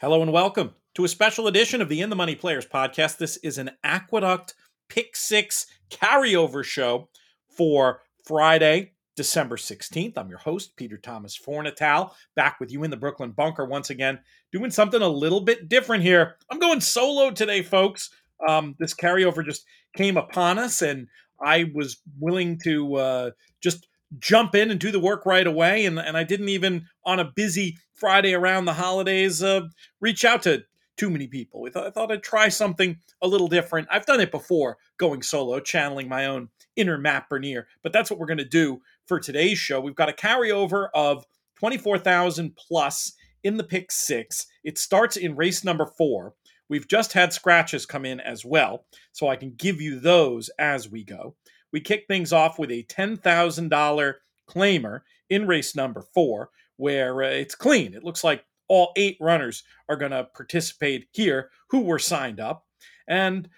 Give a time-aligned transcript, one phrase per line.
[0.00, 3.16] Hello and welcome to a special edition of the In the Money Players podcast.
[3.16, 4.54] This is an Aqueduct
[4.88, 7.08] Pick Six carryover show
[7.48, 10.16] for Friday, December 16th.
[10.16, 14.20] I'm your host, Peter Thomas Fornatale, back with you in the Brooklyn Bunker once again,
[14.52, 16.36] doing something a little bit different here.
[16.48, 18.08] I'm going solo today, folks.
[18.48, 19.64] Um, this carryover just
[19.96, 21.08] came upon us, and
[21.44, 23.30] I was willing to uh,
[23.60, 23.88] just
[24.18, 25.86] jump in and do the work right away.
[25.86, 29.62] And, and I didn't even, on a busy Friday around the holidays, uh,
[30.00, 30.64] reach out to
[30.96, 31.64] too many people.
[31.66, 33.88] I thought, I thought I'd try something a little different.
[33.90, 38.18] I've done it before, going solo, channeling my own inner Matt Bernier, but that's what
[38.18, 39.80] we're going to do for today's show.
[39.80, 41.24] We've got a carryover of
[41.58, 43.12] 24,000 plus
[43.44, 44.46] in the pick six.
[44.64, 46.34] It starts in race number four.
[46.68, 50.88] We've just had scratches come in as well, so I can give you those as
[50.88, 51.34] we go
[51.72, 54.14] we kick things off with a $10,000
[54.48, 57.94] claimer in race number four, where uh, it's clean.
[57.94, 62.66] It looks like all eight runners are going to participate here who were signed up.
[63.06, 63.48] And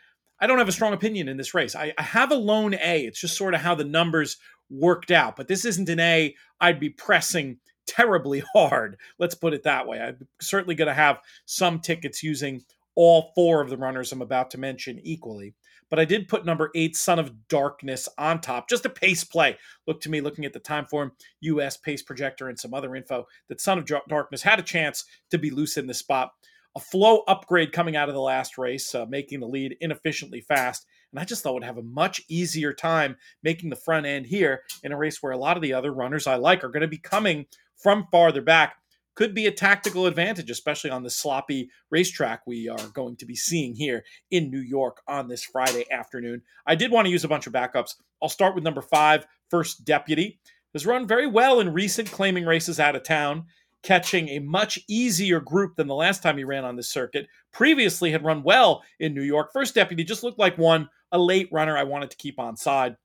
[0.40, 1.76] I don't have a strong opinion in this race.
[1.76, 3.04] I, I have a lone A.
[3.04, 4.38] It's just sort of how the numbers
[4.70, 5.36] worked out.
[5.36, 8.96] But this isn't an A I'd be pressing terribly hard.
[9.18, 10.00] Let's put it that way.
[10.00, 12.62] I'm certainly going to have some tickets using
[12.94, 15.54] all four of the runners I'm about to mention equally
[15.91, 18.69] but I did put number eight, Son of Darkness, on top.
[18.69, 19.58] Just a pace play.
[19.86, 21.10] Look to me, looking at the Timeform,
[21.41, 25.38] US pace projector and some other info, that Son of Darkness had a chance to
[25.38, 26.32] be loose in this spot.
[26.77, 30.86] A flow upgrade coming out of the last race, uh, making the lead inefficiently fast.
[31.10, 34.62] And I just thought would have a much easier time making the front end here
[34.84, 36.88] in a race where a lot of the other runners I like are going to
[36.88, 38.77] be coming from farther back
[39.20, 43.36] could be a tactical advantage, especially on the sloppy racetrack we are going to be
[43.36, 46.40] seeing here in New York on this Friday afternoon.
[46.66, 47.96] I did want to use a bunch of backups.
[48.22, 50.41] I'll start with number five, First Deputy.
[50.72, 53.44] Has run very well in recent claiming races out of town,
[53.82, 57.26] catching a much easier group than the last time he ran on this circuit.
[57.52, 59.50] Previously had run well in New York.
[59.52, 62.97] First Deputy just looked like one, a late runner I wanted to keep on side.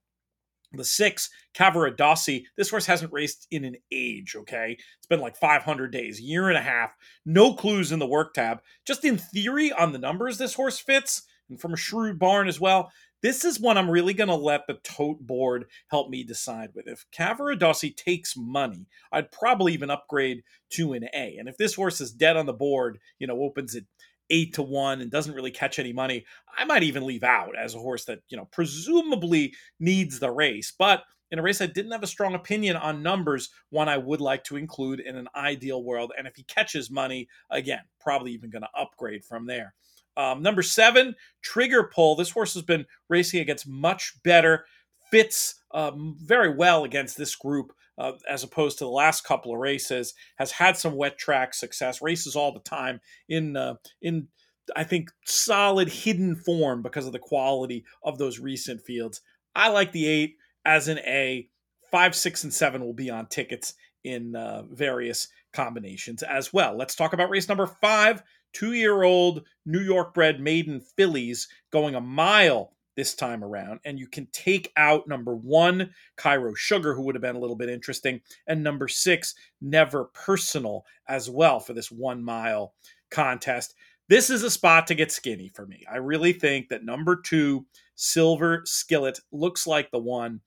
[0.75, 4.77] The six, Cavaradossi, this horse hasn't raced in an age, okay?
[4.97, 8.61] It's been like 500 days, year and a half, no clues in the work tab.
[8.85, 12.59] Just in theory, on the numbers this horse fits, and from a shrewd barn as
[12.59, 12.91] well,
[13.21, 16.87] this is one I'm really going to let the tote board help me decide with.
[16.87, 20.43] If Cavaradossi takes money, I'd probably even upgrade
[20.73, 21.37] to an A.
[21.37, 23.85] And if this horse is dead on the board, you know, opens it
[24.29, 26.25] eight to one and doesn't really catch any money,
[26.57, 30.73] I might even leave out as a horse that, you know, presumably needs the race.
[30.77, 34.21] But in a race I didn't have a strong opinion on numbers, one I would
[34.21, 36.11] like to include in an ideal world.
[36.17, 39.73] And if he catches money, again, probably even going to upgrade from there.
[40.17, 42.15] Um, number seven, Trigger Pull.
[42.15, 44.65] This horse has been racing against much better,
[45.11, 49.59] fits um, very well against this group uh, as opposed to the last couple of
[49.59, 50.13] races.
[50.37, 52.99] Has had some wet track success, races all the time
[53.29, 54.27] in uh, in
[54.75, 59.21] I think solid hidden form because of the quality of those recent fields.
[59.55, 61.49] I like the eight as an A.
[61.91, 66.75] Five, six, and seven will be on tickets in uh, various combinations as well.
[66.77, 68.21] Let's talk about race number five.
[68.53, 73.79] Two year old New York bred maiden fillies going a mile this time around.
[73.85, 77.55] And you can take out number one, Cairo Sugar, who would have been a little
[77.55, 82.73] bit interesting, and number six, Never Personal as well for this one mile
[83.11, 83.75] contest.
[84.07, 85.83] This is a spot to get skinny for me.
[85.91, 90.41] I really think that number two, Silver Skillet, looks like the one.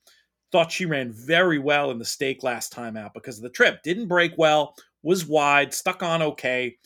[0.52, 3.82] Thought she ran very well in the stake last time out because of the trip.
[3.82, 6.76] Didn't break well, was wide, stuck on okay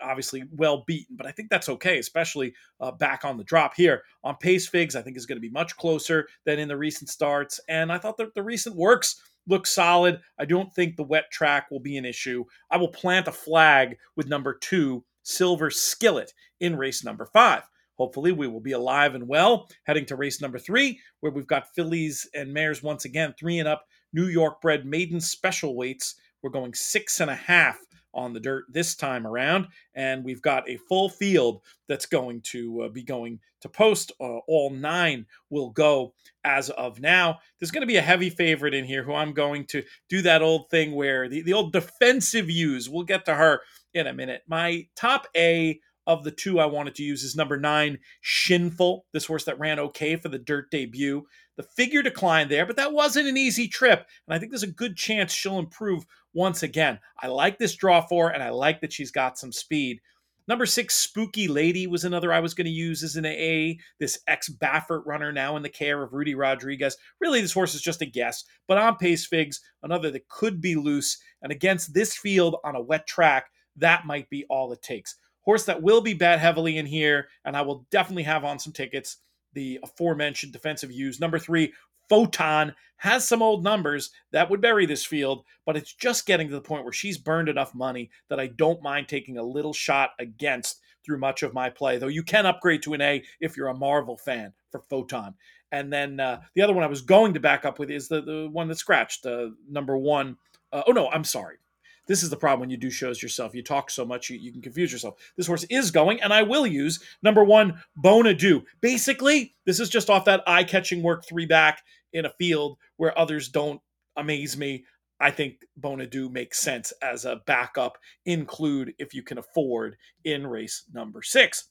[0.00, 4.02] obviously well beaten, but I think that's okay, especially uh, back on the drop here.
[4.22, 7.08] On pace figs, I think is going to be much closer than in the recent
[7.08, 7.60] starts.
[7.68, 10.20] And I thought that the recent works look solid.
[10.38, 12.44] I don't think the wet track will be an issue.
[12.70, 17.62] I will plant a flag with number two, Silver Skillet, in race number five.
[17.96, 21.74] Hopefully, we will be alive and well heading to race number three, where we've got
[21.74, 26.16] fillies and mares once again, three and up, New York bred maiden special weights.
[26.42, 27.78] We're going six and a half
[28.14, 29.66] on the dirt this time around.
[29.94, 34.12] And we've got a full field that's going to uh, be going to post.
[34.20, 36.14] Uh, all nine will go
[36.44, 37.38] as of now.
[37.58, 40.42] There's going to be a heavy favorite in here who I'm going to do that
[40.42, 43.60] old thing where the, the old defensive use, we'll get to her
[43.92, 44.42] in a minute.
[44.46, 49.26] My top A of the two I wanted to use is number nine, Shinful, this
[49.26, 51.24] horse that ran okay for the dirt debut.
[51.56, 54.06] The figure declined there, but that wasn't an easy trip.
[54.26, 56.98] And I think there's a good chance she'll improve once again.
[57.18, 60.00] I like this draw for, and I like that she's got some speed.
[60.46, 63.78] Number six, Spooky Lady was another I was going to use as an A.
[63.98, 66.98] This ex Baffert runner now in the care of Rudy Rodriguez.
[67.18, 70.74] Really, this horse is just a guess, but on pace figs, another that could be
[70.74, 71.16] loose.
[71.40, 73.46] And against this field on a wet track,
[73.76, 75.16] that might be all it takes.
[75.40, 78.72] horse that will be bet heavily in here, and I will definitely have on some
[78.72, 79.18] tickets.
[79.54, 81.20] The aforementioned defensive use.
[81.20, 81.72] Number three,
[82.08, 86.54] Photon has some old numbers that would bury this field, but it's just getting to
[86.54, 90.10] the point where she's burned enough money that I don't mind taking a little shot
[90.18, 91.98] against through much of my play.
[91.98, 95.34] Though you can upgrade to an A if you're a Marvel fan for Photon.
[95.70, 98.22] And then uh, the other one I was going to back up with is the,
[98.22, 100.36] the one that scratched, uh, number one.
[100.72, 101.56] Uh, oh, no, I'm sorry.
[102.06, 103.54] This is the problem when you do shows yourself.
[103.54, 105.14] You talk so much, you, you can confuse yourself.
[105.36, 108.64] This horse is going, and I will use number one, Bonadou.
[108.80, 113.18] Basically, this is just off that eye catching work three back in a field where
[113.18, 113.80] others don't
[114.16, 114.84] amaze me.
[115.20, 120.84] I think Bonadou makes sense as a backup, include if you can afford in race
[120.92, 121.68] number six.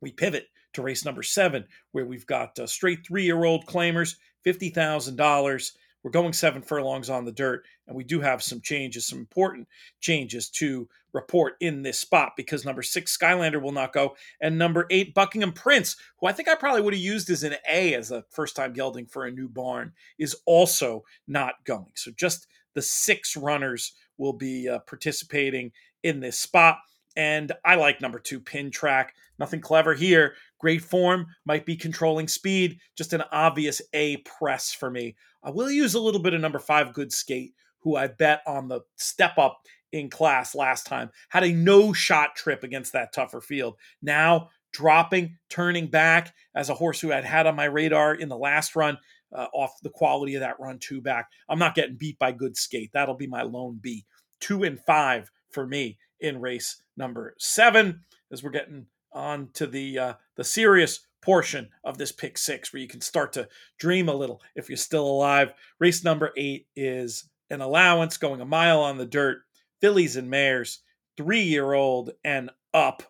[0.00, 4.16] We pivot to race number seven, where we've got uh, straight three year old claimers,
[4.44, 5.72] $50,000.
[6.06, 9.66] We're going seven furlongs on the dirt, and we do have some changes, some important
[9.98, 14.86] changes to report in this spot because number six, Skylander, will not go, and number
[14.90, 18.12] eight, Buckingham Prince, who I think I probably would have used as an A as
[18.12, 21.90] a first time gelding for a new barn, is also not going.
[21.96, 25.72] So just the six runners will be uh, participating
[26.04, 26.78] in this spot.
[27.16, 29.14] And I like number two, pin track.
[29.38, 30.34] Nothing clever here.
[30.58, 35.16] Great form, might be controlling speed, just an obvious A press for me.
[35.46, 38.66] I will use a little bit of number five, Good Skate, who I bet on
[38.66, 39.60] the step up
[39.92, 43.76] in class last time, had a no shot trip against that tougher field.
[44.02, 48.28] Now dropping, turning back as a horse who I had had on my radar in
[48.28, 48.98] the last run.
[49.32, 51.28] Uh, off the quality of that run two back.
[51.48, 52.90] I'm not getting beat by good skate.
[52.92, 54.06] That'll be my lone B.
[54.40, 59.98] Two and five for me in race number seven as we're getting on to the
[59.98, 63.48] uh, the serious portion of this pick six where you can start to
[63.80, 65.52] dream a little if you're still alive.
[65.80, 69.38] Race number eight is an allowance going a mile on the dirt,
[69.80, 70.84] fillies and mares,
[71.16, 73.02] three year old and up.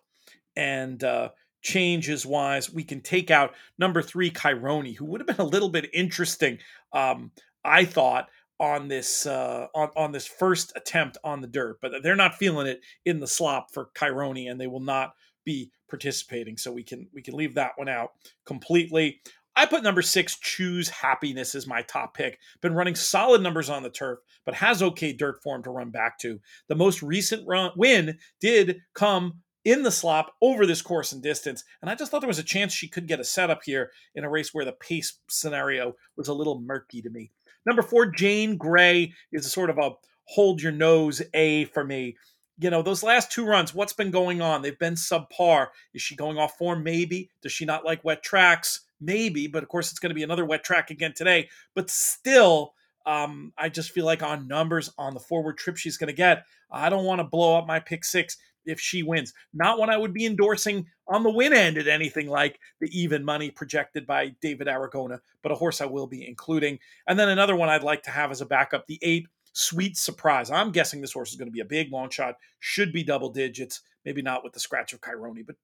[0.55, 1.29] And uh,
[1.61, 5.69] changes wise, we can take out number three, Chironi, who would have been a little
[5.69, 6.57] bit interesting,
[6.93, 7.31] um,
[7.63, 8.29] I thought,
[8.59, 12.65] on this uh, on on this first attempt on the dirt, but they're not feeling
[12.65, 15.13] it in the slop for Chironi, and they will not
[15.47, 16.57] be participating.
[16.57, 18.11] So we can we can leave that one out
[18.45, 19.21] completely.
[19.55, 22.37] I put number six, choose happiness as my top pick.
[22.61, 26.19] Been running solid numbers on the turf, but has okay dirt form to run back
[26.19, 26.39] to.
[26.67, 31.63] The most recent run win did come in the slop over this course and distance.
[31.81, 34.23] And I just thought there was a chance she could get a setup here in
[34.23, 37.31] a race where the pace scenario was a little murky to me.
[37.65, 39.91] Number four, Jane Gray is a sort of a
[40.25, 42.15] hold your nose A for me
[42.59, 44.61] you know, those last two runs, what's been going on?
[44.61, 45.67] They've been subpar.
[45.93, 46.83] Is she going off form?
[46.83, 47.29] Maybe.
[47.41, 48.81] Does she not like wet tracks?
[48.99, 49.47] Maybe.
[49.47, 51.49] But of course, it's going to be another wet track again today.
[51.75, 52.73] But still,
[53.05, 56.45] um, I just feel like on numbers on the forward trip she's going to get,
[56.71, 59.33] I don't want to blow up my pick six if she wins.
[59.53, 63.23] Not when I would be endorsing on the win end at anything like the even
[63.23, 66.79] money projected by David Aragona, but a horse I will be including.
[67.07, 69.27] And then another one I'd like to have as a backup, the eight
[69.57, 70.51] sweet surprise.
[70.51, 73.29] I'm guessing this horse is going to be a big long shot, should be double
[73.29, 75.55] digits, maybe not with the scratch of Kyroni, but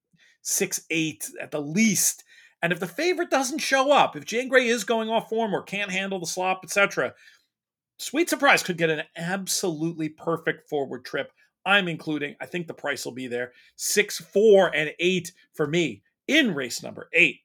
[0.41, 2.23] six, eight at the least.
[2.61, 5.61] And if the favorite doesn't show up, if Jane Gray is going off form or
[5.61, 7.13] can't handle the slop, etc.,
[7.97, 11.31] sweet surprise could get an absolutely perfect forward trip.
[11.65, 13.53] I'm including, I think the price will be there.
[13.75, 17.41] Six, four, and eight for me in race number eight.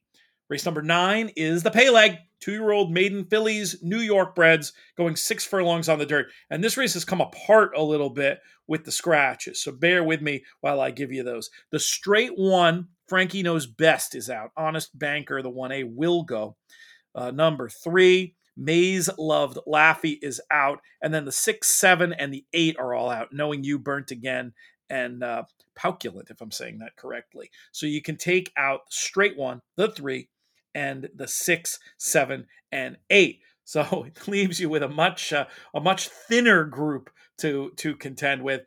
[0.48, 2.16] Race number nine is the pay leg.
[2.40, 6.28] Two year old maiden fillies, New York breds, going six furlongs on the dirt.
[6.50, 9.60] And this race has come apart a little bit with the scratches.
[9.60, 11.50] So bear with me while I give you those.
[11.70, 14.52] The straight one, Frankie knows best, is out.
[14.56, 16.56] Honest Banker, the 1A, will go.
[17.14, 20.80] Uh, number three, Maze Loved Laffy is out.
[21.02, 23.32] And then the six, seven, and the eight are all out.
[23.32, 24.52] Knowing You Burnt Again
[24.90, 25.44] and uh,
[25.76, 27.50] Pauculent, if I'm saying that correctly.
[27.72, 30.28] So you can take out the straight one, the three,
[30.74, 33.40] and the six, seven, and eight.
[33.64, 38.42] So it leaves you with a much uh, a much thinner group to to contend
[38.42, 38.62] with.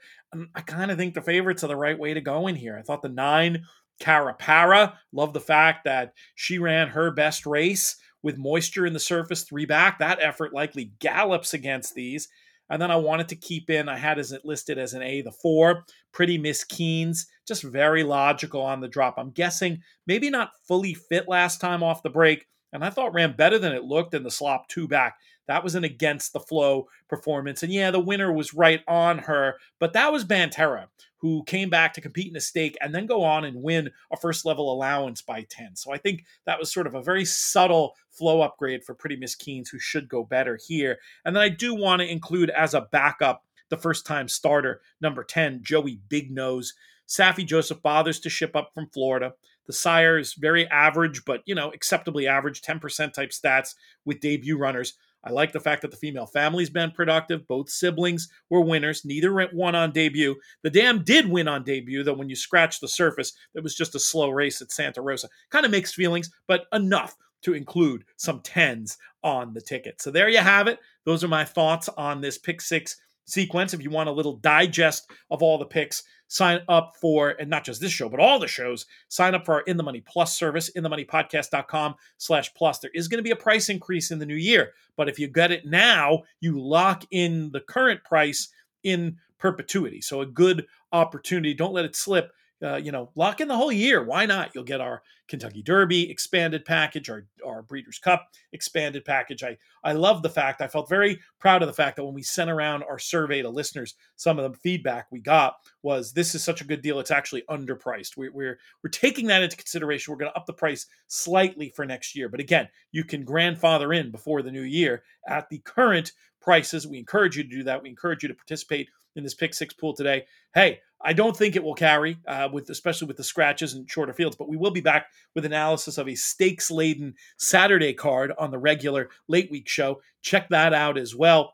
[0.56, 2.78] I kind of think the favorites are the right way to go in here.
[2.78, 3.66] I thought the nine
[4.02, 9.44] Carapara, love the fact that she ran her best race with moisture in the surface
[9.44, 10.00] three back.
[10.00, 12.28] That effort likely gallops against these.
[12.72, 15.22] And then I wanted to keep in, I had as it listed as an A,
[15.22, 19.16] the four, Pretty Miss Keens, just very logical on the drop.
[19.18, 23.36] I'm guessing maybe not fully fit last time off the break, and I thought ran
[23.36, 25.18] better than it looked in the slop two back.
[25.48, 27.62] That was an against the flow performance.
[27.62, 30.88] And yeah, the winner was right on her, but that was Banterra,
[31.22, 34.18] who came back to compete in a stake and then go on and win a
[34.18, 35.76] first level allowance by 10.
[35.76, 39.36] So I think that was sort of a very subtle flow upgrade for Pretty Miss
[39.36, 40.98] Keens, who should go better here.
[41.24, 45.24] And then I do want to include as a backup the first time starter, number
[45.24, 46.74] 10, Joey Big Nose.
[47.08, 49.34] Saffie Joseph bothers to ship up from Florida.
[49.68, 53.76] The sire is very average, but you know, acceptably average, 10% type stats
[54.06, 54.96] with debut runners.
[55.24, 57.48] I like the fact that the female family's been productive.
[57.48, 59.06] Both siblings were winners.
[59.06, 60.36] Neither won on debut.
[60.64, 63.96] The dam did win on debut, though when you scratch the surface, it was just
[63.96, 65.30] a slow race at Santa Rosa.
[65.50, 70.02] Kind of mixed feelings, but enough to include some tens on the ticket.
[70.02, 70.80] So there you have it.
[71.06, 72.98] Those are my thoughts on this pick six
[73.32, 73.74] sequence.
[73.74, 77.66] If you want a little digest of all the picks, sign up for, and not
[77.66, 80.38] just this show, but all the shows, sign up for our In the Money Plus
[80.38, 82.80] service, inthemoneypodcast.com slash plus.
[82.80, 85.28] There is going to be a price increase in the new year, but if you
[85.28, 88.50] get it now, you lock in the current price
[88.84, 90.00] in perpetuity.
[90.00, 91.54] So a good opportunity.
[91.54, 92.32] Don't let it slip
[92.64, 94.04] uh, you know, lock in the whole year.
[94.04, 94.52] Why not?
[94.54, 99.44] You'll get our Kentucky Derby expanded package, our, our Breeders' Cup expanded package.
[99.44, 102.22] I, I love the fact, I felt very proud of the fact that when we
[102.22, 106.44] sent around our survey to listeners, some of the feedback we got was this is
[106.44, 108.18] such a good deal, it's actually underpriced.
[108.18, 110.12] We, we're, we're taking that into consideration.
[110.12, 112.30] We're going to up the price slightly for next year.
[112.30, 116.88] But again, you can grandfather in before the new year at the current prices.
[116.88, 117.82] We encourage you to do that.
[117.82, 120.26] We encourage you to participate in this pick six pool today.
[120.54, 124.14] Hey, I don't think it will carry uh, with especially with the scratches and shorter
[124.14, 128.52] fields, but we will be back with analysis of a stakes laden Saturday card on
[128.52, 130.02] the regular late week show.
[130.22, 131.54] Check that out as well.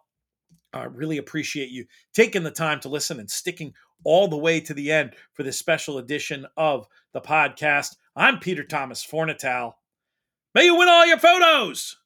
[0.74, 3.74] I really appreciate you taking the time to listen and sticking
[4.04, 7.96] all the way to the end for this special edition of the podcast.
[8.16, 9.74] I'm Peter Thomas Fornatale.
[10.54, 11.98] May you win all your photos.